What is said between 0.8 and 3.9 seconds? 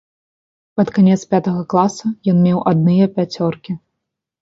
Пад канец пятага класа ён меў адныя пяцёркі.